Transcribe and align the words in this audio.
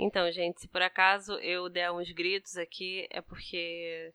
Então, 0.00 0.30
gente, 0.30 0.60
se 0.60 0.68
por 0.68 0.80
acaso 0.80 1.34
eu 1.40 1.68
der 1.68 1.90
uns 1.90 2.12
gritos 2.12 2.56
aqui, 2.56 3.08
é 3.10 3.20
porque 3.20 4.14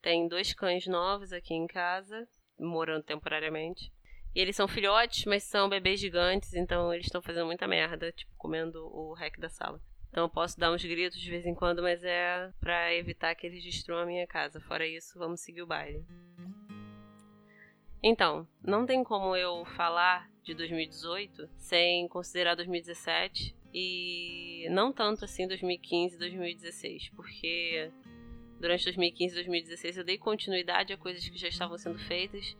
tem 0.00 0.28
dois 0.28 0.54
cães 0.54 0.86
novos 0.86 1.32
aqui 1.32 1.52
em 1.52 1.66
casa, 1.66 2.28
morando 2.56 3.02
temporariamente. 3.02 3.92
E 4.32 4.40
eles 4.40 4.54
são 4.54 4.68
filhotes, 4.68 5.24
mas 5.24 5.42
são 5.42 5.68
bebês 5.68 5.98
gigantes, 5.98 6.54
então 6.54 6.94
eles 6.94 7.06
estão 7.06 7.20
fazendo 7.20 7.46
muita 7.46 7.66
merda, 7.66 8.12
tipo, 8.12 8.32
comendo 8.36 8.86
o 8.86 9.12
rec 9.12 9.36
da 9.40 9.48
sala. 9.48 9.80
Então 10.08 10.24
eu 10.24 10.30
posso 10.30 10.58
dar 10.58 10.70
uns 10.70 10.84
gritos 10.84 11.18
de 11.18 11.28
vez 11.28 11.44
em 11.44 11.54
quando, 11.54 11.82
mas 11.82 12.04
é 12.04 12.52
para 12.60 12.94
evitar 12.94 13.34
que 13.34 13.48
eles 13.48 13.64
destruam 13.64 14.02
a 14.02 14.06
minha 14.06 14.28
casa. 14.28 14.60
Fora 14.60 14.86
isso, 14.86 15.18
vamos 15.18 15.40
seguir 15.40 15.62
o 15.62 15.66
baile. 15.66 16.04
Então, 18.06 18.46
não 18.62 18.84
tem 18.84 19.02
como 19.02 19.34
eu 19.34 19.64
falar 19.64 20.30
de 20.42 20.52
2018 20.52 21.48
sem 21.56 22.06
considerar 22.06 22.54
2017 22.54 23.56
e 23.72 24.68
não 24.70 24.92
tanto 24.92 25.24
assim 25.24 25.48
2015 25.48 26.14
e 26.14 26.18
2016, 26.18 27.08
porque 27.16 27.90
durante 28.60 28.84
2015 28.84 29.32
e 29.32 29.36
2016 29.36 29.96
eu 29.96 30.04
dei 30.04 30.18
continuidade 30.18 30.92
a 30.92 30.98
coisas 30.98 31.26
que 31.26 31.38
já 31.38 31.48
estavam 31.48 31.78
sendo 31.78 31.98
feitas 31.98 32.54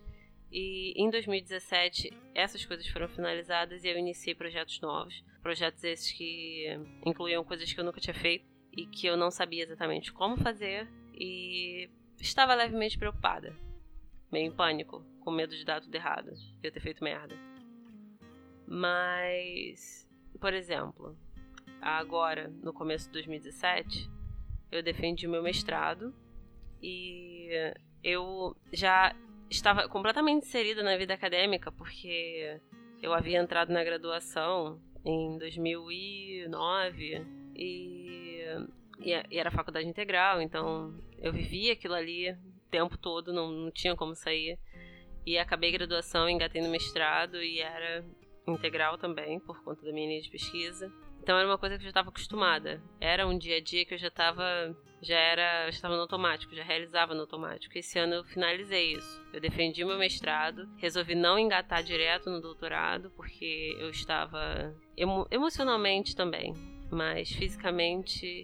e 0.50 0.94
em 0.96 1.10
2017 1.10 2.10
essas 2.34 2.64
coisas 2.64 2.88
foram 2.88 3.06
finalizadas 3.06 3.84
e 3.84 3.88
eu 3.88 3.98
iniciei 3.98 4.34
projetos 4.34 4.80
novos, 4.80 5.22
projetos 5.42 5.84
esses 5.84 6.10
que 6.10 6.68
incluíam 7.04 7.44
coisas 7.44 7.70
que 7.70 7.78
eu 7.78 7.84
nunca 7.84 8.00
tinha 8.00 8.14
feito 8.14 8.46
e 8.72 8.86
que 8.86 9.06
eu 9.06 9.14
não 9.14 9.30
sabia 9.30 9.64
exatamente 9.64 10.10
como 10.10 10.38
fazer 10.38 10.88
e 11.12 11.90
estava 12.18 12.54
levemente 12.54 12.96
preocupada, 12.96 13.54
meio 14.34 14.48
em 14.48 14.50
pânico, 14.50 15.00
com 15.20 15.30
medo 15.30 15.54
de 15.56 15.64
dar 15.64 15.80
tudo 15.80 15.94
errado, 15.94 16.32
de 16.34 16.66
eu 16.66 16.72
ter 16.72 16.80
feito 16.80 17.04
merda. 17.04 17.36
Mas, 18.66 20.08
por 20.40 20.52
exemplo, 20.52 21.16
agora, 21.80 22.48
no 22.60 22.72
começo 22.72 23.06
de 23.06 23.12
2017, 23.12 24.10
eu 24.72 24.82
defendi 24.82 25.28
meu 25.28 25.40
mestrado 25.40 26.12
e 26.82 27.48
eu 28.02 28.56
já 28.72 29.14
estava 29.48 29.88
completamente 29.88 30.46
inserida 30.46 30.82
na 30.82 30.96
vida 30.96 31.14
acadêmica 31.14 31.70
porque 31.70 32.60
eu 33.00 33.14
havia 33.14 33.40
entrado 33.40 33.72
na 33.72 33.84
graduação 33.84 34.80
em 35.04 35.38
2009 35.38 37.24
e, 37.54 38.40
e, 38.98 39.12
era 39.38 39.52
faculdade 39.52 39.86
integral, 39.86 40.42
então 40.42 40.92
eu 41.18 41.32
vivia 41.32 41.74
aquilo 41.74 41.94
ali 41.94 42.36
tempo 42.74 42.98
todo, 42.98 43.32
não, 43.32 43.52
não 43.52 43.70
tinha 43.70 43.94
como 43.94 44.16
sair. 44.16 44.58
E 45.24 45.38
acabei 45.38 45.70
graduação, 45.70 46.28
engatei 46.28 46.60
no 46.60 46.68
mestrado 46.68 47.40
e 47.40 47.60
era 47.60 48.04
integral 48.46 48.98
também, 48.98 49.38
por 49.38 49.62
conta 49.62 49.86
da 49.86 49.92
minha 49.92 50.08
linha 50.08 50.20
de 50.20 50.28
pesquisa. 50.28 50.92
Então 51.22 51.38
era 51.38 51.48
uma 51.48 51.56
coisa 51.56 51.76
que 51.76 51.82
eu 51.82 51.84
já 51.84 51.90
estava 51.90 52.08
acostumada. 52.10 52.82
Era 53.00 53.26
um 53.26 53.38
dia 53.38 53.56
a 53.56 53.60
dia 53.60 53.86
que 53.86 53.94
eu 53.94 53.98
já 53.98 54.08
estava 54.08 54.76
já 55.00 55.18
era, 55.18 55.68
estava 55.68 55.94
no 55.94 56.02
automático, 56.02 56.54
já 56.54 56.64
realizava 56.64 57.14
no 57.14 57.20
automático. 57.20 57.76
Esse 57.76 57.98
ano 57.98 58.14
eu 58.14 58.24
finalizei 58.24 58.94
isso. 58.94 59.22
Eu 59.32 59.40
defendi 59.40 59.84
meu 59.84 59.98
mestrado, 59.98 60.68
resolvi 60.78 61.14
não 61.14 61.38
engatar 61.38 61.82
direto 61.82 62.30
no 62.30 62.40
doutorado 62.40 63.10
porque 63.10 63.76
eu 63.78 63.90
estava 63.90 64.74
emo 64.96 65.26
emocionalmente 65.30 66.16
também, 66.16 66.54
mas 66.90 67.30
fisicamente 67.30 68.42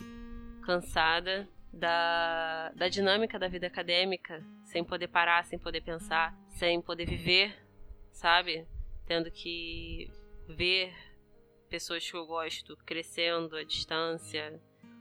cansada 0.62 1.48
da, 1.72 2.70
da 2.74 2.88
dinâmica 2.88 3.38
da 3.38 3.48
vida 3.48 3.66
acadêmica, 3.66 4.44
sem 4.64 4.84
poder 4.84 5.08
parar, 5.08 5.44
sem 5.44 5.58
poder 5.58 5.80
pensar, 5.82 6.36
sem 6.48 6.80
poder 6.80 7.06
viver, 7.06 7.54
sabe? 8.12 8.66
Tendo 9.06 9.30
que 9.30 10.10
ver 10.48 10.92
pessoas 11.68 12.08
que 12.08 12.16
eu 12.16 12.26
gosto 12.26 12.76
crescendo 12.84 13.56
à 13.56 13.62
distância, 13.62 14.60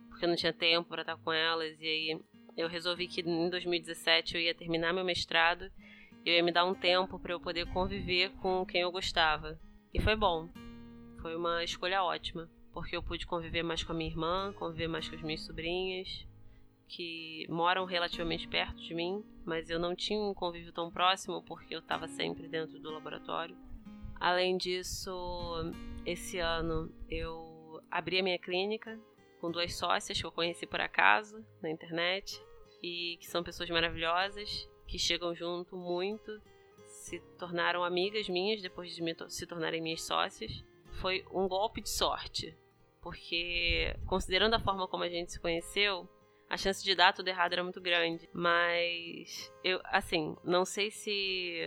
porque 0.10 0.28
não 0.28 0.36
tinha 0.36 0.54
tempo 0.54 0.90
para 0.90 1.02
estar 1.02 1.18
com 1.18 1.32
elas. 1.32 1.80
E 1.80 1.86
aí 1.86 2.22
eu 2.56 2.68
resolvi 2.68 3.08
que 3.08 3.22
em 3.22 3.50
2017 3.50 4.36
eu 4.36 4.42
ia 4.42 4.54
terminar 4.54 4.94
meu 4.94 5.04
mestrado 5.04 5.72
e 6.24 6.30
eu 6.30 6.36
ia 6.36 6.44
me 6.44 6.52
dar 6.52 6.66
um 6.66 6.76
tempo 6.76 7.20
para 7.20 7.34
eu 7.34 7.40
poder 7.40 7.66
conviver 7.74 8.30
com 8.42 8.66
quem 8.66 8.82
eu 8.82 8.92
gostava. 8.92 9.60
E 9.94 10.00
foi 10.00 10.16
bom. 10.16 10.48
Foi 11.22 11.36
uma 11.36 11.64
escolha 11.64 12.04
ótima, 12.04 12.50
porque 12.72 12.96
eu 12.96 13.04
pude 13.04 13.26
conviver 13.26 13.64
mais 13.64 13.84
com 13.84 13.92
a 13.92 13.96
minha 13.96 14.10
irmã, 14.10 14.54
conviver 14.54 14.88
mais 14.88 15.10
com 15.10 15.16
as 15.16 15.22
minhas 15.22 15.42
sobrinhas, 15.42 16.26
que 16.90 17.46
moram 17.48 17.86
relativamente 17.86 18.48
perto 18.48 18.82
de 18.82 18.96
mim, 18.96 19.24
mas 19.46 19.70
eu 19.70 19.80
não 19.80 19.96
tinha 19.96 20.20
um 20.20 20.34
convívio 20.34 20.74
tão 20.74 20.90
próximo 20.90 21.44
porque 21.44 21.74
eu 21.74 21.80
estava 21.80 22.08
sempre 22.08 22.48
dentro 22.48 22.80
do 22.80 22.90
laboratório. 22.90 23.56
Além 24.20 24.58
disso, 24.58 25.12
esse 26.06 26.40
ano 26.40 26.92
eu 27.08 27.82
abri 27.90 28.20
a 28.20 28.24
minha 28.24 28.40
clínica 28.40 29.00
com 29.40 29.52
duas 29.52 29.74
sócias 29.76 30.20
que 30.20 30.26
eu 30.26 30.32
conheci 30.32 30.66
por 30.66 30.82
acaso 30.82 31.46
na 31.62 31.70
internet 31.70 32.44
e 32.82 33.18
que 33.22 33.28
são 33.28 33.44
pessoas 33.44 33.70
maravilhosas, 33.70 34.68
que 34.88 34.98
chegam 34.98 35.34
junto 35.36 35.78
muito, 35.78 36.42
se 36.88 37.20
tornaram 37.38 37.84
amigas 37.84 38.28
minhas 38.28 38.62
depois 38.62 38.94
de 38.94 39.02
se 39.30 39.46
tornarem 39.46 39.82
minhas 39.82 40.02
sócias. 40.02 40.66
Foi 40.94 41.24
um 41.32 41.48
golpe 41.48 41.82
de 41.82 41.90
sorte, 41.90 42.58
porque 43.00 43.96
considerando 44.08 44.56
a 44.56 44.60
forma 44.60 44.88
como 44.88 45.04
a 45.04 45.10
gente 45.10 45.32
se 45.32 45.40
conheceu, 45.40 46.10
a 46.50 46.58
chance 46.58 46.84
de 46.84 46.96
dar 46.96 47.14
tudo 47.14 47.28
errado 47.28 47.54
era 47.54 47.64
muito 47.64 47.80
grande. 47.80 48.28
Mas 48.34 49.54
eu, 49.64 49.80
assim, 49.86 50.36
não 50.44 50.66
sei 50.66 50.90
se. 50.90 51.62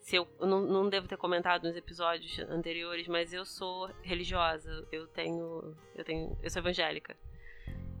Se 0.00 0.14
eu, 0.14 0.28
não, 0.40 0.60
não 0.60 0.88
devo 0.88 1.08
ter 1.08 1.16
comentado 1.16 1.64
nos 1.64 1.74
episódios 1.74 2.38
anteriores, 2.48 3.08
mas 3.08 3.32
eu 3.32 3.44
sou 3.44 3.90
religiosa. 4.02 4.86
Eu 4.92 5.06
tenho. 5.08 5.74
Eu 5.94 6.04
tenho. 6.04 6.38
Eu 6.42 6.50
sou 6.50 6.60
evangélica. 6.60 7.16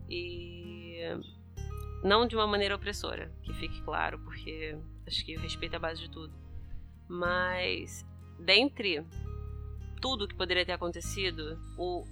E 0.08 1.00
não 2.04 2.26
de 2.26 2.36
uma 2.36 2.46
maneira 2.46 2.76
opressora, 2.76 3.32
que 3.42 3.52
fique 3.54 3.82
claro, 3.82 4.18
porque 4.20 4.78
acho 5.06 5.24
que 5.24 5.36
o 5.36 5.40
respeito 5.40 5.72
é 5.72 5.76
a 5.76 5.80
base 5.80 6.02
de 6.02 6.10
tudo. 6.10 6.32
Mas 7.08 8.04
dentre 8.38 9.04
tudo 10.00 10.28
que 10.28 10.34
poderia 10.34 10.64
ter 10.64 10.72
acontecido, 10.72 11.58
o 11.76 12.04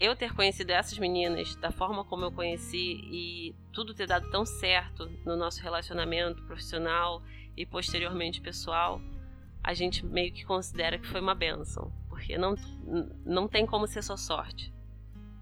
eu 0.00 0.14
ter 0.14 0.34
conhecido 0.34 0.70
essas 0.70 0.96
meninas 0.98 1.56
da 1.56 1.70
forma 1.70 2.04
como 2.04 2.24
eu 2.24 2.32
conheci 2.32 3.00
e 3.04 3.54
tudo 3.72 3.94
ter 3.94 4.06
dado 4.06 4.30
tão 4.30 4.44
certo 4.44 5.06
no 5.24 5.36
nosso 5.36 5.60
relacionamento 5.60 6.42
profissional 6.44 7.22
e 7.56 7.66
posteriormente 7.66 8.40
pessoal, 8.40 9.00
a 9.62 9.74
gente 9.74 10.04
meio 10.04 10.32
que 10.32 10.44
considera 10.44 10.98
que 10.98 11.06
foi 11.06 11.20
uma 11.20 11.34
benção, 11.34 11.92
porque 12.08 12.38
não, 12.38 12.54
não 13.24 13.48
tem 13.48 13.66
como 13.66 13.86
ser 13.86 14.02
só 14.02 14.16
sorte. 14.16 14.72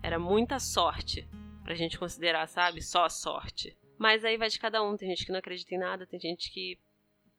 Era 0.02 0.18
muita 0.18 0.58
sorte 0.58 1.28
pra 1.62 1.74
gente 1.74 1.98
considerar, 1.98 2.46
sabe? 2.48 2.82
Só 2.82 3.08
sorte. 3.08 3.76
Mas 3.98 4.24
aí 4.24 4.38
vai 4.38 4.48
de 4.48 4.58
cada 4.58 4.82
um. 4.82 4.96
Tem 4.96 5.10
gente 5.10 5.26
que 5.26 5.32
não 5.32 5.38
acredita 5.38 5.74
em 5.74 5.78
nada, 5.78 6.06
tem 6.06 6.18
gente 6.18 6.50
que 6.50 6.78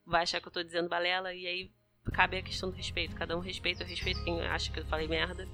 vai 0.06 0.22
achar 0.22 0.40
que 0.40 0.48
eu 0.48 0.52
tô 0.52 0.62
dizendo 0.62 0.88
balela, 0.88 1.34
e 1.34 1.48
aí 1.48 1.72
cabe 2.14 2.38
a 2.38 2.44
questão 2.44 2.70
do 2.70 2.76
respeito. 2.76 3.16
Cada 3.16 3.36
um 3.36 3.40
respeita, 3.40 3.84
eu 3.84 3.88
respeito 3.88 4.24
quem 4.24 4.40
acha 4.42 4.72
que 4.72 4.80
eu 4.80 4.86
falei 4.86 5.08
merda 5.08 5.48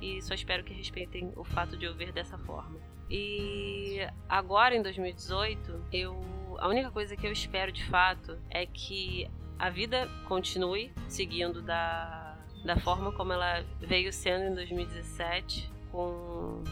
e 0.00 0.20
só 0.22 0.34
espero 0.34 0.64
que 0.64 0.72
respeitem 0.72 1.32
o 1.36 1.44
fato 1.44 1.76
de 1.76 1.84
eu 1.84 1.94
ver 1.94 2.12
dessa 2.12 2.38
forma. 2.38 2.78
E 3.10 3.98
agora 4.28 4.74
em 4.74 4.82
2018, 4.82 5.86
eu 5.92 6.16
a 6.58 6.68
única 6.68 6.90
coisa 6.90 7.16
que 7.16 7.26
eu 7.26 7.32
espero 7.32 7.72
de 7.72 7.82
fato 7.84 8.38
é 8.50 8.66
que 8.66 9.28
a 9.58 9.70
vida 9.70 10.08
continue 10.28 10.92
seguindo 11.08 11.62
da, 11.62 12.38
da 12.64 12.76
forma 12.76 13.12
como 13.12 13.32
ela 13.32 13.64
veio 13.80 14.12
sendo 14.12 14.44
em 14.44 14.54
2017, 14.54 15.70
com 15.90 16.62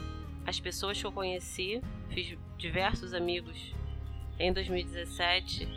as 0.47 0.61
pessoas 0.61 1.01
que 1.01 1.07
eu 1.07 1.13
conheci, 1.13 1.83
fiz 2.11 2.37
diversos 2.59 3.15
amigos 3.15 3.75
em 4.39 4.53
2017 4.53 5.69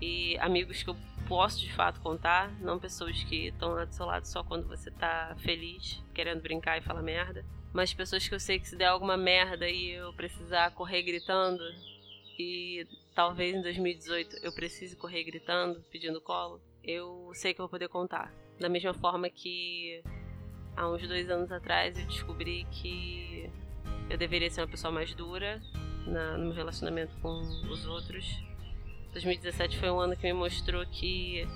e 0.00 0.36
amigos 0.38 0.82
que 0.82 0.90
eu 0.90 0.96
posso 1.28 1.60
de 1.60 1.72
fato 1.72 2.00
contar, 2.00 2.50
não 2.60 2.78
pessoas 2.78 3.22
que 3.24 3.48
estão 3.48 3.72
lá 3.72 3.84
do 3.84 3.94
seu 3.94 4.06
lado 4.06 4.24
só 4.26 4.42
quando 4.42 4.66
você 4.68 4.90
tá 4.90 5.34
feliz, 5.38 6.02
querendo 6.14 6.42
brincar 6.42 6.78
e 6.78 6.82
falar 6.82 7.02
merda, 7.02 7.44
mas 7.72 7.92
pessoas 7.92 8.26
que 8.26 8.34
eu 8.34 8.40
sei 8.40 8.58
que 8.58 8.68
se 8.68 8.76
der 8.76 8.86
alguma 8.86 9.16
merda 9.16 9.68
e 9.68 9.90
eu 9.90 10.12
precisar 10.12 10.70
correr 10.72 11.02
gritando 11.02 11.62
e 12.38 12.86
talvez 13.14 13.54
em 13.54 13.62
2018 13.62 14.36
eu 14.42 14.52
precise 14.52 14.96
correr 14.96 15.24
gritando, 15.24 15.80
pedindo 15.90 16.20
colo, 16.20 16.60
eu 16.82 17.30
sei 17.34 17.54
que 17.54 17.60
eu 17.60 17.64
vou 17.64 17.70
poder 17.70 17.88
contar. 17.88 18.32
Da 18.60 18.68
mesma 18.68 18.94
forma 18.94 19.28
que 19.28 20.02
há 20.76 20.88
uns 20.88 21.06
dois 21.06 21.28
anos 21.30 21.50
atrás 21.50 21.98
eu 21.98 22.06
descobri 22.06 22.64
que 22.70 23.50
eu 24.08 24.16
deveria 24.18 24.50
ser 24.50 24.60
uma 24.60 24.68
pessoa 24.68 24.92
mais 24.92 25.14
dura 25.14 25.60
na, 26.06 26.36
no 26.36 26.46
meu 26.46 26.54
relacionamento 26.54 27.16
com 27.20 27.40
os 27.40 27.86
outros 27.86 28.42
2017 29.14 29.78
foi 29.78 29.90
um 29.90 30.00
ano 30.00 30.16
que 30.16 30.24
me 30.24 30.32
mostrou 30.32 30.84
que 30.86 31.46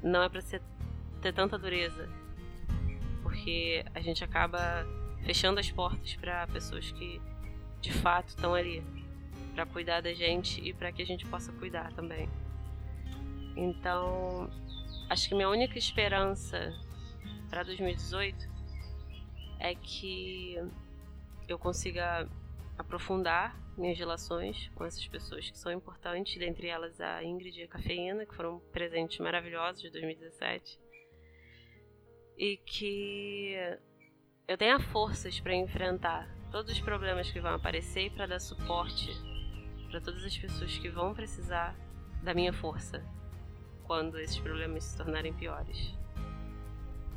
não 0.00 0.22
é 0.22 0.28
para 0.28 0.40
ter 0.40 1.32
tanta 1.34 1.58
dureza, 1.58 2.08
porque 3.20 3.84
a 3.92 4.00
gente 4.00 4.22
acaba 4.22 4.86
fechando 5.24 5.58
as 5.58 5.70
portas 5.70 6.14
para 6.14 6.46
pessoas 6.46 6.90
que 6.92 7.20
de 7.80 7.92
fato 7.92 8.28
estão 8.28 8.54
ali 8.54 8.82
para 9.54 9.66
cuidar 9.66 10.00
da 10.00 10.14
gente 10.14 10.60
e 10.60 10.72
para 10.72 10.92
que 10.92 11.02
a 11.02 11.06
gente 11.06 11.26
possa 11.26 11.52
cuidar 11.52 11.92
também. 11.94 12.28
Então, 13.56 14.48
acho 15.10 15.28
que 15.28 15.34
minha 15.34 15.48
única 15.48 15.76
esperança 15.76 16.72
para 17.50 17.64
2018 17.64 18.48
é 19.58 19.74
que 19.74 20.56
eu 21.48 21.58
consiga 21.58 22.28
aprofundar 22.78 23.56
minhas 23.76 23.98
relações 23.98 24.70
com 24.74 24.84
essas 24.84 25.06
pessoas 25.06 25.50
que 25.50 25.58
são 25.58 25.72
importantes, 25.72 26.38
dentre 26.38 26.68
elas 26.68 27.00
a 27.00 27.22
Ingrid 27.24 27.60
e 27.60 27.62
a 27.64 27.68
Cafeína, 27.68 28.26
que 28.26 28.34
foram 28.34 28.60
presentes 28.72 29.18
maravilhosos 29.18 29.82
de 29.82 29.90
2017. 29.90 30.78
E 32.36 32.56
que 32.58 33.54
eu 34.48 34.58
tenha 34.58 34.78
forças 34.78 35.38
para 35.40 35.54
enfrentar 35.54 36.28
todos 36.50 36.72
os 36.72 36.80
problemas 36.80 37.30
que 37.30 37.40
vão 37.40 37.54
aparecer 37.54 38.06
e 38.06 38.10
para 38.10 38.26
dar 38.26 38.40
suporte 38.40 39.10
para 39.90 40.00
todas 40.00 40.24
as 40.24 40.36
pessoas 40.36 40.76
que 40.78 40.88
vão 40.88 41.14
precisar 41.14 41.76
da 42.22 42.32
minha 42.32 42.52
força 42.52 43.04
quando 43.84 44.18
esses 44.18 44.38
problemas 44.38 44.84
se 44.84 44.96
tornarem 44.96 45.34
piores. 45.34 45.94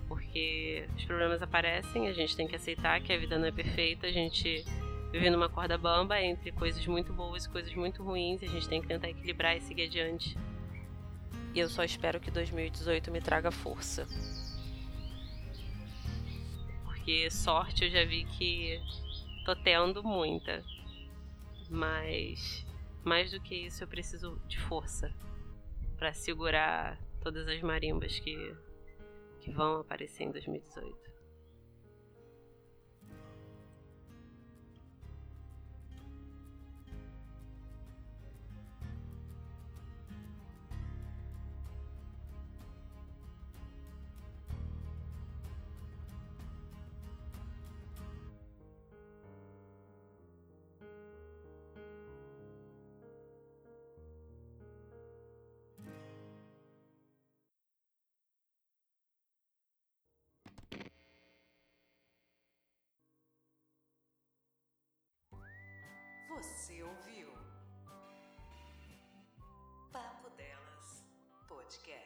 Porque 0.07 0.87
os 0.95 1.05
problemas 1.05 1.41
aparecem, 1.41 2.07
a 2.07 2.13
gente 2.13 2.35
tem 2.35 2.47
que 2.47 2.55
aceitar 2.55 3.01
que 3.01 3.13
a 3.13 3.17
vida 3.17 3.39
não 3.39 3.47
é 3.47 3.51
perfeita, 3.51 4.07
a 4.07 4.11
gente 4.11 4.65
vive 5.15 5.29
numa 5.29 5.47
corda 5.47 5.77
bamba 5.77 6.21
entre 6.21 6.51
coisas 6.51 6.85
muito 6.87 7.13
boas 7.13 7.45
e 7.45 7.49
coisas 7.49 7.73
muito 7.73 8.03
ruins, 8.03 8.41
e 8.41 8.45
a 8.45 8.49
gente 8.49 8.67
tem 8.67 8.81
que 8.81 8.87
tentar 8.87 9.09
equilibrar 9.09 9.55
e 9.55 9.61
seguir 9.61 9.83
adiante. 9.83 10.37
E 11.53 11.59
eu 11.59 11.69
só 11.69 11.85
espero 11.85 12.19
que 12.19 12.29
2018 12.29 13.09
me 13.11 13.21
traga 13.21 13.49
força. 13.49 14.05
Porque 16.83 17.31
sorte 17.31 17.85
eu 17.85 17.89
já 17.89 18.03
vi 18.03 18.25
que 18.25 18.81
tô 19.45 19.55
tendo 19.55 20.03
muita. 20.03 20.61
Mas 21.69 22.65
mais 23.05 23.31
do 23.31 23.39
que 23.39 23.55
isso 23.55 23.85
eu 23.85 23.87
preciso 23.87 24.37
de 24.49 24.59
força 24.59 25.13
para 25.97 26.13
segurar 26.13 26.99
todas 27.21 27.47
as 27.47 27.61
marimbas 27.61 28.19
que 28.19 28.53
que 29.39 29.51
vão 29.51 29.79
aparecer 29.79 30.23
em 30.23 30.31
2018. 30.31 31.14
Ouviu? 66.85 67.33
Papo 69.91 70.29
Delas 70.37 71.03
Podcast. 71.47 72.04